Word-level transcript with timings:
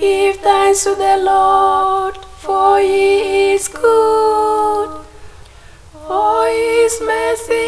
thanks 0.00 0.84
to 0.84 0.94
the 0.94 1.16
Lord, 1.18 2.16
for 2.38 2.78
he 2.78 3.52
is 3.52 3.68
good. 3.68 5.04
For 6.06 6.46
his 6.48 7.00
mercy 7.02 7.59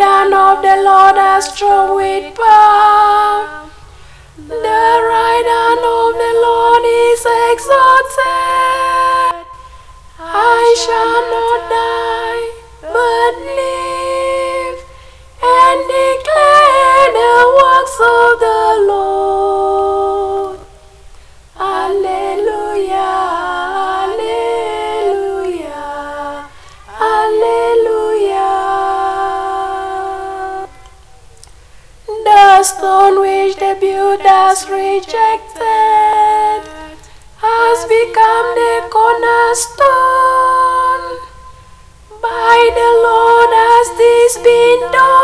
hand 0.00 0.34
of 0.34 0.62
the 0.62 0.76
Lord 0.82 1.16
is 1.36 1.44
strong 1.52 1.96
with 1.96 2.34
power. 2.36 3.70
The 4.36 4.82
right 5.12 5.46
hand 5.54 5.80
of 5.80 6.12
the 6.22 6.32
Lord 6.46 6.84
is 6.84 7.24
exalted. 7.52 9.46
I 10.18 10.74
shall 10.82 11.16
not 11.34 11.60
die, 11.70 12.44
but 12.82 13.34
live 13.56 13.71
Stone 32.62 33.18
which 33.18 33.56
the 33.56 33.76
builders 33.80 34.70
rejected 34.70 35.62
has 37.42 37.84
become 37.90 38.54
the 38.54 38.86
cornerstone. 38.88 39.82
By 42.22 42.70
the 42.78 42.90
Lord 43.02 43.50
has 43.50 43.88
this 43.98 44.36
been 44.44 44.92
done. 44.92 45.21